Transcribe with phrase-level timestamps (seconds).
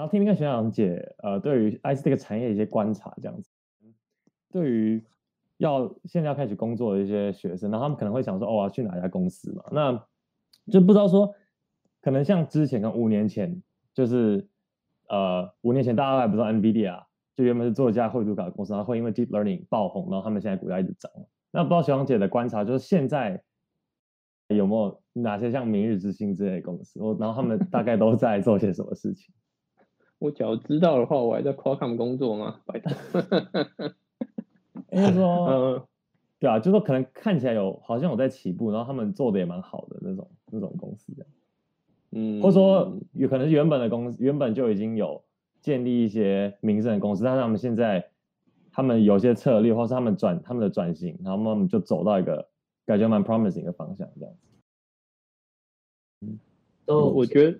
[0.00, 3.50] 想要听听看学长姐呃对于 IC 这个产业一些观察，这样子，
[4.50, 5.04] 对于
[5.58, 9.62] 要现在要开始工作的一些学生，那他们可能会想说，哦，我要去哪家公司嘛？
[9.70, 9.92] 那
[10.72, 11.34] 就不知道说，
[12.00, 14.48] 可能像之前跟五年前，就是
[15.10, 17.04] 呃五年前大家还不知道 NVIDIA，
[17.36, 21.12] 就原本是做一家绘图卡的公司，然后会因为 Deep Learning 爆红，然后他们现在股价一直涨。
[21.50, 23.42] 那不知道学长姐的观察，就是现在
[24.48, 26.98] 有没有哪些像明日之星之类的公司？
[27.02, 29.34] 我然后他们大概都在做些什么事情？
[30.20, 32.60] 我只要知道的话，我还在 Qualcomm 工作吗？
[32.66, 32.92] 拜托。
[34.92, 35.46] 应该说，
[35.80, 35.82] 嗯，
[36.38, 41.14] 对啊，就说可能看起来有好像有在起步，然后他们做的也蛮好的那种那种公司，
[42.10, 45.22] 嗯，或者说有可能是原本的公司原本就已经有
[45.62, 48.10] 建立一些名声的公司，但是他们现在
[48.70, 52.46] 他们有些策略，或是他们转他们的转型，然后他们就走到一个
[52.84, 54.40] 感觉蛮 promising 的方向这样子。
[56.26, 56.38] 嗯，
[56.86, 57.58] 哦，我觉得，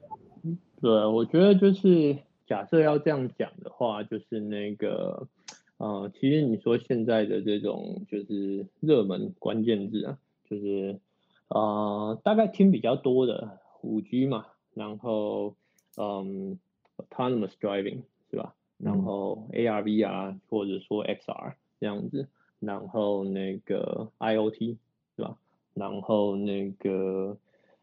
[0.83, 2.19] 对，我觉得就是。
[2.51, 5.29] 假设要这样讲的话，就是那个，
[5.77, 10.19] 呃，其实你说现在的这种就是热门关键字啊，
[10.51, 10.98] 就是
[11.47, 15.55] 呃，大概听比较多的五 G 嘛，然后
[15.97, 16.59] 嗯
[16.97, 18.57] ，autonomous driving 是吧？
[18.79, 22.27] 然后 AR、VR 或者说 XR 这样子，
[22.59, 24.77] 然后那个 IOT
[25.14, 25.37] 是吧？
[25.75, 27.39] 然后那个。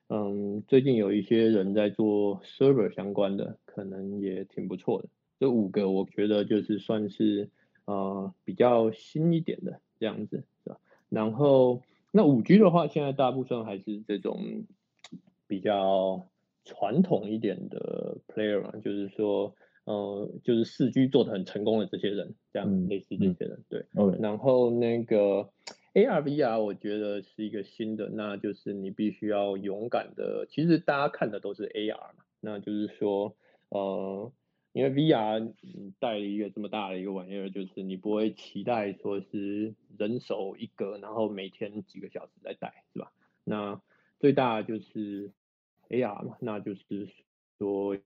[0.09, 5.09] 嗯，最近有一些人在做 server 相关的，可能也挺不错的。
[5.38, 7.50] 这五个我觉得就是算是
[7.83, 10.78] 呃比较新一点的这样子，是吧？
[11.09, 14.63] 然后那五 G 的话，现在大部分还是这种
[15.45, 16.25] 比较
[16.63, 23.85] 传统一点的 player 嘛，就是说呃就是四 G 做的很成功的这些人，这样类似这些人，对。
[24.22, 25.50] 然后那个。
[25.97, 30.46] AR VR 我觉得是一个新的，那就是你必须要勇敢的。
[30.47, 33.35] 其实大家看的都是 AR 嘛，那就是说，
[33.69, 34.31] 呃，
[34.74, 35.53] 因为 VR
[35.97, 43.12] 带了一个这么大的一个玩意儿，就是你不会期待说是人手一个，然后每天几个小时在带，是吧？
[43.44, 43.81] 那
[44.19, 45.31] 最大就是
[45.90, 47.09] AR 嘛，那就是
[47.58, 47.97] 说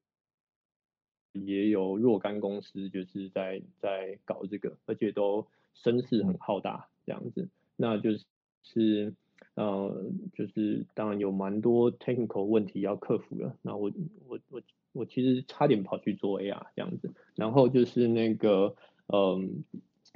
[1.34, 7.50] 也有若干公司就是在在搞这个，而且都声势很浩大这样子。
[7.82, 8.26] 那就是
[8.62, 9.14] 是
[9.56, 13.58] 呃，就是当然有蛮多 technical 问题要克服了。
[13.64, 13.92] 那我
[14.28, 14.62] 我我
[14.94, 18.76] 我其实差点跑去做 AR 这样子，然后就是那个
[19.08, 19.64] 嗯，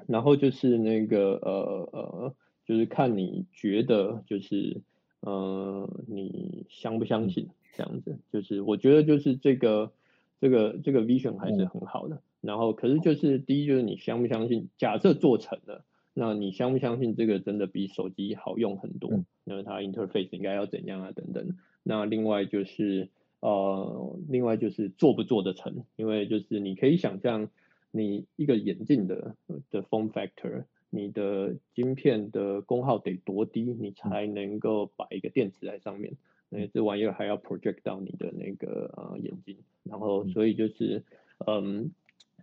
[0.08, 2.36] 然后就是那个呃呃，
[2.68, 4.81] 就是看你觉得就是
[5.22, 9.92] 呃你相不相信这样子，就是我觉得就是这个
[10.40, 12.22] 这个这个 vision 还是很好的。
[12.42, 15.84] 然后可是就是第一就是你相不相信，假设做成了。
[16.18, 19.12] 那你相不相信这个真的比手机好用很多？
[19.44, 21.12] 因为它 interface 应该要怎样啊？
[21.12, 21.58] 等等。
[21.84, 23.09] 那另外就是
[23.42, 25.84] 呃，另外就是做不做得成？
[25.98, 27.50] 因为就是你可以想象，
[27.92, 29.36] 你一个眼镜的
[29.70, 36.16] 的 form factor，你的晶片的功耗得多低，你才能够摆一个电池在上面？
[36.48, 41.04] 那这玩意儿还要 project 到你的那个呃眼睛，然后所以就是
[41.46, 41.92] 嗯。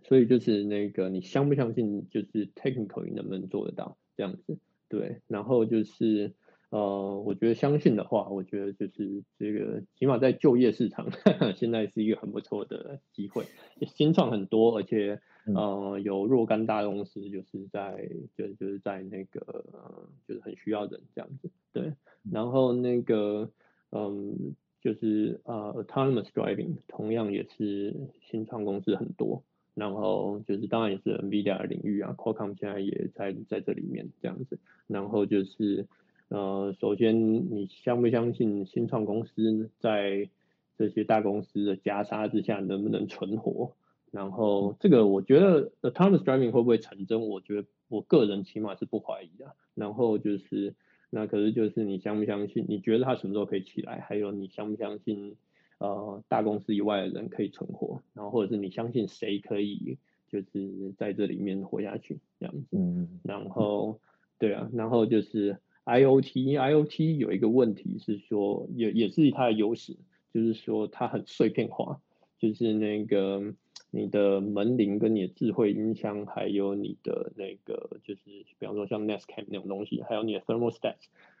[0.03, 2.07] 所以就是那个，你相不相信？
[2.09, 4.57] 就是 technically 能不能做得到这样子？
[4.89, 6.33] 对，然后就是
[6.69, 11.07] 呃，我觉得相信的话，我觉得就是这个，起码在就业市场
[11.55, 13.45] 现在是一个很不错的机会，
[13.87, 21.49] 新创很多，而且呃有若干大公司就是在就就是在那个呃就是很需要人这样子。
[21.71, 21.93] 对，
[22.31, 23.51] 然后那个
[23.91, 27.95] 嗯，就是呃 autonomous driving 同样也是
[28.29, 29.43] 新创公司很多。
[29.75, 34.59] 然后就是，当然也是 NVIDIA 的领域啊，Qualcomm 现在也在在这里面这样子。
[34.85, 35.87] 然后就是，
[36.27, 40.29] 呃，首先你相不相信新创公司在
[40.77, 43.73] 这些大公司的夹杀之下能不能存活？
[44.11, 47.27] 然后这个我觉得 autonomous driving 会不会成真？
[47.27, 49.55] 我觉得我个人起码是不怀疑的。
[49.73, 50.75] 然后就是，
[51.09, 52.63] 那可是就是你相不相信？
[52.69, 54.01] 你觉得它什么时候可以起来？
[54.01, 55.35] 还有你相不相信？
[55.79, 59.97] 呃，大公司以外的人可以存活，然后或者是你相信谁可以
[60.29, 62.77] 就是在这里面活下去这样子。
[62.77, 63.99] 嗯，然后
[64.39, 69.97] 对啊，然后就是 IOT，IOT 有一个问题是说，也也是它的优势，
[70.33, 71.99] 就是说它很碎片化，
[72.39, 73.53] 就是那个
[73.91, 78.21] 你的门铃跟你的智慧音箱，还有你的那个就是
[78.57, 80.95] 比方说像 Nest Cam 那种东西，还有你的 Thermostat，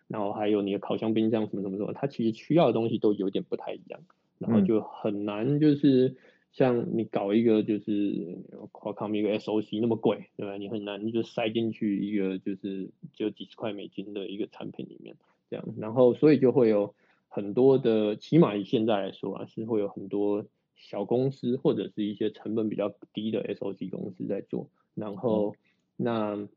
[0.07, 4.01] 然后还有你的烤箱、冰箱什么什么什么，它其实需要的东西都有点不太一样。
[4.45, 6.15] 然后就很难，就是
[6.51, 8.37] 像你搞一个就是
[8.71, 10.57] Qualcomm 一个 SOC 那么贵，对吧？
[10.57, 15.15] 你很难就塞进去一个就是只有几十块美金的一个产品里面，
[15.49, 15.65] 这样。
[15.77, 16.93] 然后所以就会有
[17.29, 20.45] 很多的，起码以现在来说啊，是会有很多
[20.75, 25.55] 小公司或者是一些成本比较低的 SOC 公司在做，然后
[25.95, 26.47] 那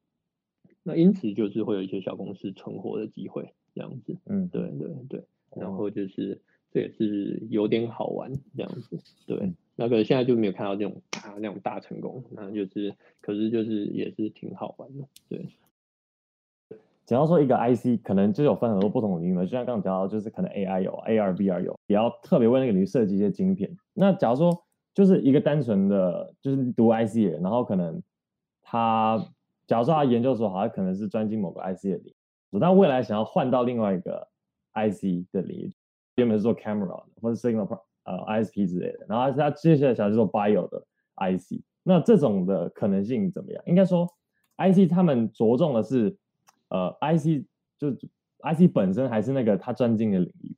[0.83, 5.25] 那因此就是会有一些小公司存活的机会，这样子，嗯，对对对，
[5.55, 6.41] 然后就是
[6.77, 15.47] 这也是有点好玩这样子，对，那个现在就没有看到这种啊那种大成功，那就是可是就是也是挺好玩的，对。
[17.07, 23.75] 假如说一个 IC 可能就有分很多不同的领域，就像刚刚讲到，就是可能 AI 有，AR、VR 有，也要特别为那个领域设计一些晶片。
[23.95, 24.63] 那假如说
[24.93, 28.03] 就是一个单纯的就是读 IC 的人，然后可能
[28.61, 29.17] 他
[29.67, 32.13] 假如说他研究所好像可能是专精某个 IC 的领
[32.51, 34.29] 域，但未来想要换到另外一个
[34.75, 35.73] IC 的领域，
[36.17, 37.67] 原本是做 camera 或者 signal
[38.05, 40.85] 呃 ISP 之类的，然后他接下来想做 bio 的
[41.17, 43.63] IC，那这种的可能性怎么样？
[43.67, 44.07] 应该说
[44.59, 46.17] IC 他们着重的是。
[46.69, 47.47] 呃，IC
[47.79, 50.57] 就 IC 本身还是那个他专精的领域。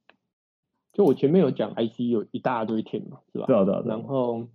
[0.94, 3.44] 就我前面有讲，IC 有一大堆 team 嘛，是吧？
[3.46, 3.82] 对啊，对啊。
[3.86, 4.48] 然后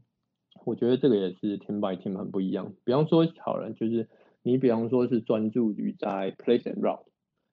[0.66, 2.74] 我觉得这个也是 team by team 很不一样。
[2.84, 4.10] 比方说，好了，就是
[4.42, 7.06] 你比方说是专注于在 place and route，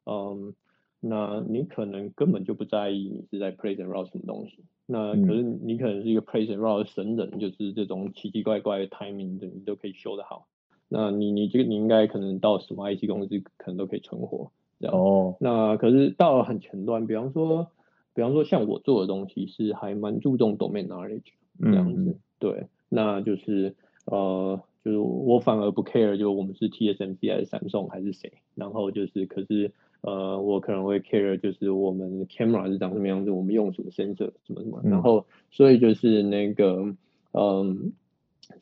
[0.07, 0.55] 嗯，
[1.01, 4.59] 那你可能根本就不在意你是在 place and route 什么东西。
[4.87, 10.47] 那可是你可能是一个 place and route 神人，就是这种奇奇怪怪的 timing 的你都可以修得好。
[10.89, 14.51] 那你你这个你应该可能到什么 IC 公司可能都可以存活，
[14.81, 15.37] 哦。
[15.41, 17.69] 那可是到了很前端，比方说，
[18.13, 22.19] 比方说像我做的东西是还蛮注重 domain knowledge 这样子。
[22.39, 22.67] 对。
[22.89, 23.77] 那就是
[24.07, 28.33] 呃，就是我反而不 care，就我们是 TSMC 还是闪送还是谁。
[28.57, 34.81] 然后就是，可是呃，我可能会 care，就是我们 camera 是长什么样子，我们用什么 sensor 什么什么。
[34.85, 36.95] 然后，所以就是那个
[37.33, 37.93] 嗯。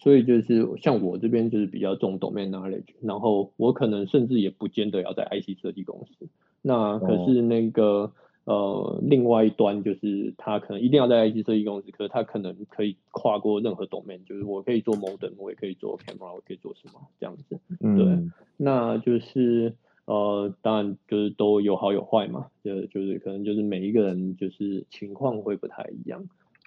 [0.01, 6.29] 所以就是像我这边就是比较重 domain knowledge，然后我可能甚至也不见得要在 IC 设计公司。
[6.61, 8.13] 那可是那个
[8.45, 17.59] 呃，另外一端就是他可能一定要在 IC 设计公司，可是他可能可以跨过任何 domain，就是我可以做 modem，我也可以做 camera，我可以做什么这样子。
[17.81, 19.75] 对，那就是
[20.09, 26.25] 呃，当然就是都有好有坏嘛，就就是可能就是每一个人就是情况会不太一样。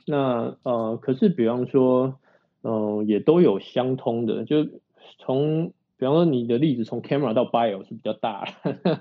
[0.07, 2.15] 那呃，可是比方说。
[2.63, 4.63] 嗯，也都有相通的，就
[5.17, 8.45] 从比方说你的例子，从 camera 到 bio 是比较大，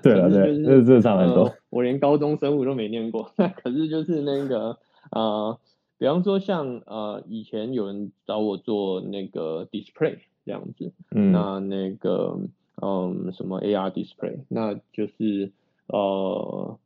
[0.01, 1.53] 对啊，对，这这差很多。
[1.69, 4.79] 我连高中生物都没念过， 可是就是那个
[5.11, 5.59] 呃，
[5.99, 12.39] 比方说像呃，以前有人找我做那个 display 这样子，嗯，那那个
[12.81, 15.51] 嗯什么 AR display，那就是
[15.87, 16.77] 呃，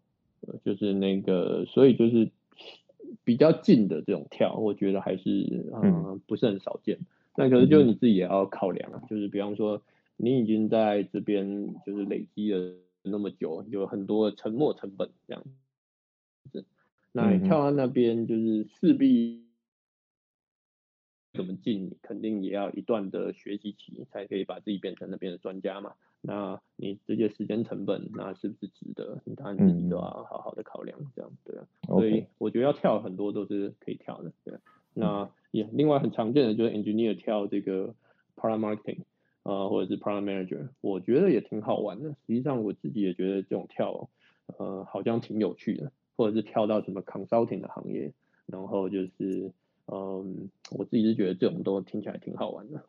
[0.64, 2.30] 就是那个，所以就是。
[3.24, 7.00] 比较近的这种跳，我觉得还是嗯不是很少见。
[7.36, 9.82] 那可是就你自己也要考量啊，就是比方说
[10.18, 15.44] 你已经在这边就是累积了那么久，有很多沉没成本这样
[16.52, 16.66] 子。
[17.12, 19.45] 那你跳到那边就是势必
[21.36, 25.94] 怎么进，肯定也要一段的学习期，才可以把自己变成那边的专家嘛。
[26.22, 29.22] 那你这些时间成本，那是不是值得？
[29.26, 31.68] 你当然自己都要好好的考量，这样对啊。
[31.88, 34.56] 所以我觉得要跳很多都是可以跳的，对。
[34.94, 37.94] 那也另外很常见的就是 engineer 跳这个
[38.36, 39.02] product marketing
[39.44, 42.10] 啊，或者是 product manager，我觉得也挺好玩的。
[42.26, 44.10] 实际上我自己也觉得这种跳，
[44.58, 45.92] 呃，好像挺有趣的。
[46.18, 48.14] 或者是跳到什么 consulting 的行业，
[48.46, 49.52] 然后就是，
[49.88, 52.84] 嗯，我自己是觉得这种都听起来挺好玩的。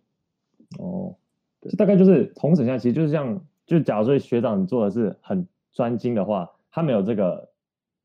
[0.79, 1.15] 哦。
[1.63, 7.51] 这大概就是同等下，其实就是像，就假如说学长你做的是很专精的话，他没有这个，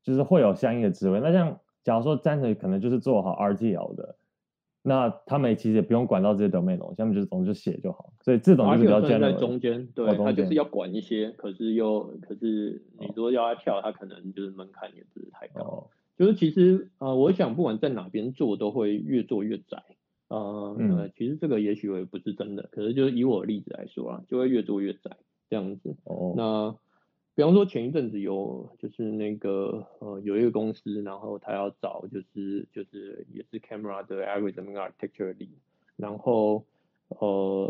[0.02, 1.20] 就是会有相应的职位。
[1.20, 4.16] 那像假如说站着可能就是做好 RTL 的，
[4.80, 8.12] 那他们其实也不用管到这些 domain 东西，他们就是总就写就好。
[8.22, 15.88] 所以这种就是比较站在中间，对，他就是要管一些，可是又可是你说要他跳，他可能就是门槛也不是太高。
[16.16, 19.82] 就是其实呃，我想不管在哪边做，都会越做越窄。
[20.28, 25.18] 呃，其实这个也许也不是真的，可是就是以我的例子来说啊，就会越做越窄
[25.50, 25.94] 这样子。
[26.04, 26.32] 哦。
[26.36, 26.74] 那
[27.34, 35.50] 比方说前一阵子有就是那个呃有一个公司，然后他要找就是就是也是 camera 的 algorithm architecture 里，
[35.96, 36.64] 然后
[37.08, 37.18] 呃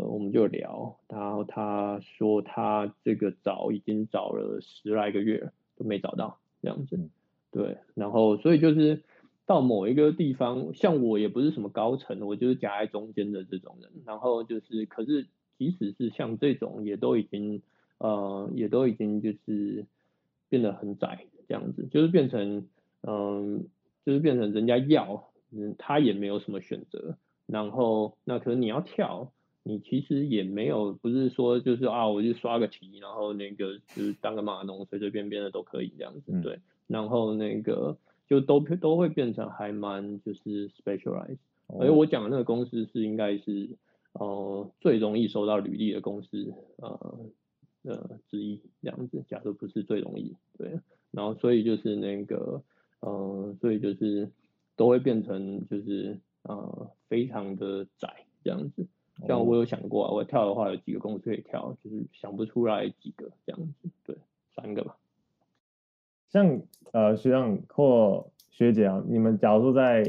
[0.09, 6.97] 我们就聊，然后他说他这个找已经找了十来个月都没找到这样子。
[7.53, 9.01] 对，然后所以就是。
[9.45, 13.91] 到某一个地方，像我也不是什么高层，我就是夹在中间的这种人。
[14.05, 17.61] 然后就是，可是即使是像这种，也都已经
[17.97, 19.85] 呃，也都已经就是
[20.47, 22.69] 变得很窄，这样子，就是变成
[23.01, 23.67] 嗯，
[24.05, 27.17] 就是变成人家要，嗯，他也没有什么选择。
[27.45, 36.61] 然后那可能你要跳，你其实也没有，不是说就是啊，我就刷个题，然后那个就是当个码农，随随便便的都可以这样子，对。
[36.93, 37.97] 然后那个。
[38.25, 43.69] 就都都会变成还蛮就是 specialized，而且我讲的那个公司是应该是
[44.13, 47.19] 呃最容易收到履历的公司呃
[47.83, 50.79] 呃之一这样子，假设不是最容易对，
[51.11, 52.63] 然后所以就是那个
[53.01, 54.31] 呃所以就是
[54.77, 58.87] 都会变成就是呃非常的窄这样子。
[59.27, 64.15] 像我有想过啊，我跳的话有几个公司可以跳，就是想不出来几个这样子，对，
[64.55, 64.97] 三个吧。
[66.33, 66.61] 像
[66.93, 70.03] 呃学长或学姐啊，你们假如说在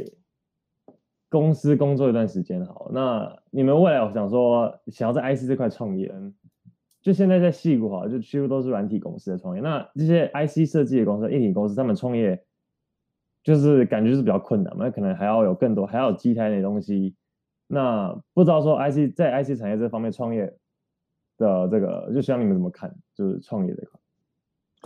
[1.28, 6.10] 公司工作一段时间好，那你们未来我想说想要在 IC 这块创业，
[7.02, 9.60] 就现在在戏谷哈，就几乎都是软体公司的创业。
[9.60, 12.42] 那这些 IC 设计的公司、硬体公司，他们创业
[13.42, 17.14] 就是感觉是比较困难嘛，可能还要有更多，还要有机台的东西。
[17.66, 20.46] 那不知道说 IC 在 IC 产业这方面创业
[21.36, 22.94] 的这个，就希望你们怎么看？
[23.14, 24.00] 就是创业这块。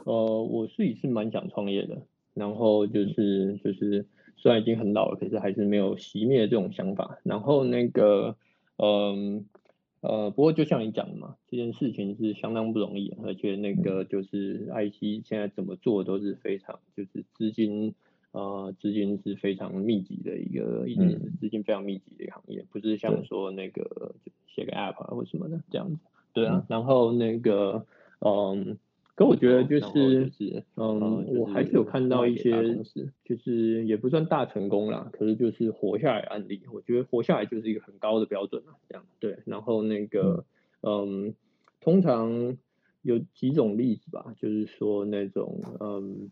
[0.04, 2.02] 呃，我自己是蛮想创业的，
[2.34, 7.18] 然后就是就是虽然已经很老了，可是还是没有熄灭这种想法。
[7.24, 8.36] 然后那个，
[8.76, 9.46] 嗯
[10.00, 17.94] 呃，不过就像你讲的嘛，这件事情是相当不容易，而且那个就是 IC 现在怎么做都是非常就是资金。
[18.30, 24.14] 呃，资金是非常密集的一个，一定是资金非常密集的一个行业，不是像说那个
[24.46, 25.96] 写个 app 啊或什么的这样子。
[26.34, 27.86] 对啊，然后那个，
[28.20, 28.76] 嗯，
[29.18, 32.52] 可我觉得就是，嗯，我还是有看到一些，
[33.24, 39.36] 就是也不算大成功啦，可是就是活下来案例，我觉得活下来就是一个很高的标准了，这样对。
[39.44, 40.44] 然后那个，
[40.82, 41.34] 嗯，
[41.80, 42.56] 通常
[43.02, 46.30] 有几种例子吧，就是说那种，嗯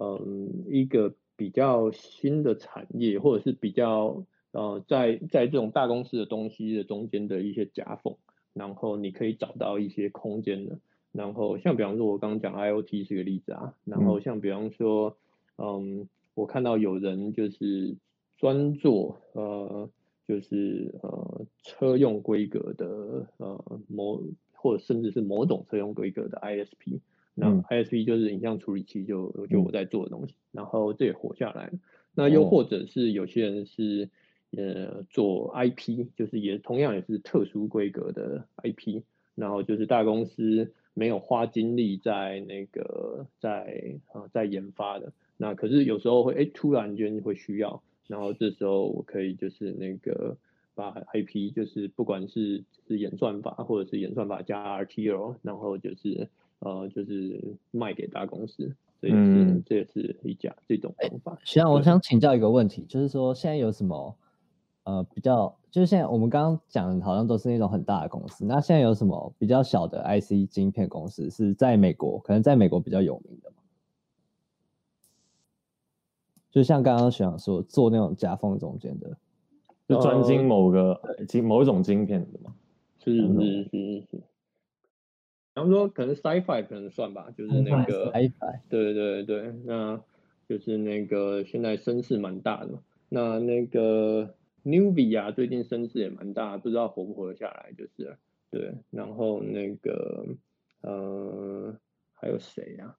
[0.00, 1.14] 嗯，一个。
[1.34, 8.14] 比较新的产业，或者是比较呃，在在这种大公司的东西的中间的一些夹缝，
[8.52, 10.78] 然后你可以找到一些空间的。
[11.12, 13.74] 然后像比方说，我刚刚讲 IOT 是个例子啊。
[13.84, 15.16] 然后像比方说，
[15.58, 17.94] 嗯，我看到有人就是
[18.38, 19.88] 专做呃，
[20.26, 24.22] 就是呃车用规格的呃某，
[24.54, 27.00] 或者甚至是某种车用规格的 ISP。
[27.34, 31.72] 那 ISP 就是影像处理器，就就我在做的东西，然后这也活下来了。
[32.14, 34.10] 那又或者是有些人是
[34.50, 39.02] 呃做 IP，就是也同样也是特殊规格的 IP，
[39.34, 45.12] 然后就是大公司没有花精力在那个在啊在研发的。
[45.36, 50.36] 那可是有时候会哎突然间会需要，然后这时候我可以就是那个
[50.74, 56.28] 把 IP 就是不管是是演算法或者是演算法加 RTL，然后就是。
[56.64, 61.36] 呃，就是卖给大公司，这也是这也是一家这种方法。
[61.42, 64.16] 实际上，我想请教一个问题，就是说现在有什么
[64.84, 73.56] 呃比较，就是现在我们刚刚讲的好像都是那种很大的公司，那现在有什么比较小的 IC 晶片公司是在美国，可能在美国比较有名的吗？
[76.50, 79.16] 就像刚刚学长说，做那种夹缝中间的，
[79.88, 82.54] 就专精某个晶某一种晶片的嘛？
[82.98, 84.22] 是是是是是。
[85.54, 88.12] 然后说可能 sci-fi 可能算吧，就是那个，
[88.68, 89.98] 对对对，那
[90.46, 92.72] 就是那个现在声势蛮大的。
[93.08, 98.16] 那那个 Nuvia 最近声势也蛮大，不知道活不活得下来，就是
[98.50, 98.74] 对。
[98.90, 100.36] 然后那个
[100.82, 101.76] 呃
[102.12, 102.96] 还有谁呀？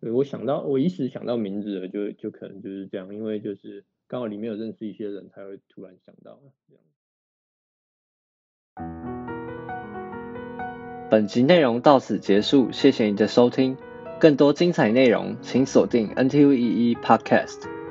[0.00, 6.82] 对我想到我一时想到名字了，就就可能就是这样，因为就是刚好里面有认识一些人才会突然想到这样。
[11.10, 13.76] 本集内容到此结束，谢谢你的收听。
[14.18, 17.81] 更多精彩内容，请锁定 NTUEE Podcast。